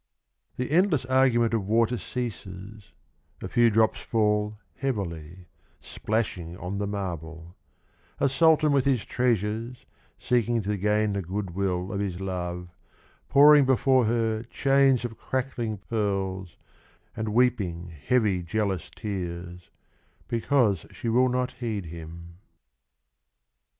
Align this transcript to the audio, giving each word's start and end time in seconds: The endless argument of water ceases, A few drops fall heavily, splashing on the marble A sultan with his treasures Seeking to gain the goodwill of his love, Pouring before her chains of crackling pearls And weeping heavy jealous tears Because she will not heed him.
The 0.55 0.71
endless 0.71 1.05
argument 1.05 1.53
of 1.53 1.67
water 1.67 1.99
ceases, 1.99 2.91
A 3.43 3.47
few 3.47 3.69
drops 3.69 3.99
fall 3.99 4.57
heavily, 4.79 5.45
splashing 5.79 6.57
on 6.57 6.79
the 6.79 6.87
marble 6.87 7.55
A 8.19 8.27
sultan 8.27 8.71
with 8.71 8.85
his 8.85 9.05
treasures 9.05 9.85
Seeking 10.17 10.63
to 10.63 10.75
gain 10.75 11.13
the 11.13 11.21
goodwill 11.21 11.91
of 11.93 11.99
his 11.99 12.19
love, 12.19 12.69
Pouring 13.29 13.63
before 13.63 14.05
her 14.05 14.41
chains 14.41 15.05
of 15.05 15.17
crackling 15.19 15.77
pearls 15.77 16.57
And 17.15 17.29
weeping 17.29 17.89
heavy 18.03 18.41
jealous 18.41 18.89
tears 18.89 19.69
Because 20.27 20.87
she 20.89 21.09
will 21.09 21.29
not 21.29 21.51
heed 21.61 21.85
him. 21.85 22.37